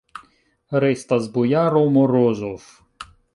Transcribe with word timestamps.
Restas 0.83 1.27
bojaro 1.35 1.85
Morozov. 1.99 2.67